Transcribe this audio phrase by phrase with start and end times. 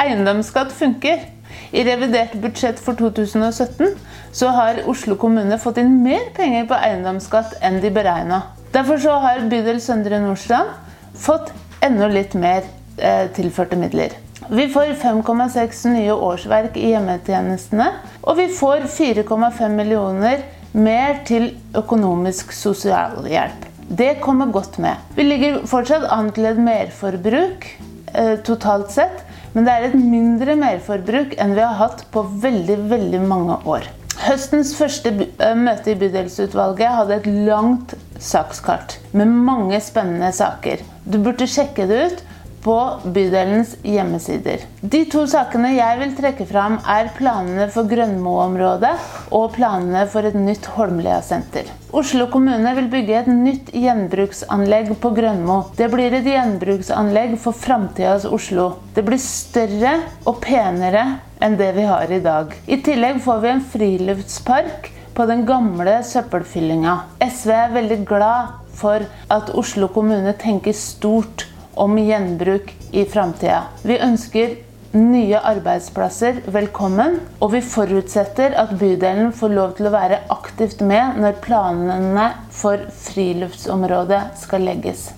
[0.00, 1.26] Eiendomsskatt funker.
[1.72, 3.94] I revidert budsjett for 2017
[4.32, 8.42] så har Oslo kommune fått inn mer penger på eiendomsskatt enn de beregna.
[8.72, 10.72] Derfor så har bydel Søndre Nordstrand
[11.18, 11.52] fått
[11.84, 12.64] enda litt mer
[12.96, 14.14] eh, tilførte midler.
[14.52, 17.88] Vi får 5,6 nye årsverk i hjemmetjenestene,
[18.24, 23.68] og vi får 4,5 millioner mer til økonomisk sosialhjelp.
[23.92, 24.96] Det kommer godt med.
[25.16, 27.68] Vi ligger fortsatt an til et merforbruk
[28.14, 29.20] eh, totalt sett,
[29.52, 33.88] men det er et mindre merforbruk enn vi har hatt på veldig, veldig mange år.
[34.22, 40.84] Høstens første eh, møte i bydelsutvalget hadde et langt sakskart med mange spennende saker.
[41.04, 42.22] Du burde sjekke det ut
[42.62, 42.76] på
[43.14, 44.62] bydelens hjemmesider.
[44.80, 48.92] De to sakene jeg vil trekke fram, er planene for Grønmo-området
[49.34, 51.70] og planene for et nytt Holmlia-senter.
[51.92, 55.58] Oslo kommune vil bygge et nytt gjenbruksanlegg på Grønmo.
[55.76, 58.70] Det blir et gjenbruksanlegg for framtidas Oslo.
[58.94, 61.04] Det blir større og penere
[61.42, 62.54] enn det vi har i dag.
[62.66, 66.96] I tillegg får vi en friluftspark på den gamle søppelfyllinga.
[67.20, 73.64] SV er veldig glad for at Oslo kommune tenker stort om gjenbruk i framtida.
[73.82, 74.56] Vi ønsker
[74.92, 81.18] nye arbeidsplasser velkommen, og vi forutsetter at bydelen får lov til å være aktivt med
[81.22, 85.10] når planene for friluftsområdet skal legges.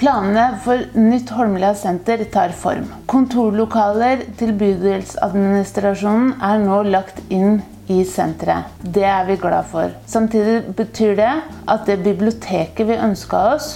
[0.00, 2.86] Planene for nytt Holmlia senter tar form.
[3.08, 7.60] Kontorlokaler til bydelsadministrasjonen er nå lagt inn
[7.92, 8.72] i senteret.
[8.80, 9.92] Det er vi glad for.
[10.08, 11.32] Samtidig betyr det
[11.68, 13.74] at det biblioteket vi ønska oss,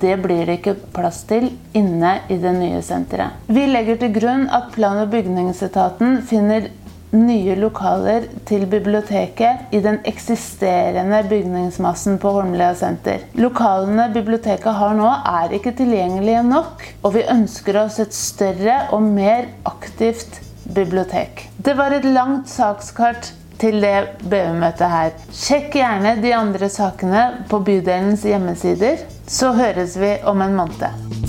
[0.00, 3.44] det blir det ikke plass til inne i det nye senteret.
[3.46, 6.70] Vi legger til grunn at plan- og bygningsetaten finner
[7.14, 13.22] nye lokaler til biblioteket i den eksisterende bygningsmassen på Holmlia senter.
[13.38, 15.06] Lokalene biblioteket har nå,
[15.44, 20.40] er ikke tilgjengelige nok, og vi ønsker oss et større og mer aktivt
[20.74, 21.46] bibliotek.
[21.64, 23.30] Det var et langt sakskart
[23.60, 25.12] til det BU-møtet her.
[25.34, 31.23] Sjekk gjerne de andre sakene på bydelens hjemmesider, så høres vi om en måned.